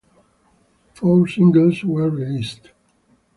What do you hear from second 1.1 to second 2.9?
singles were released.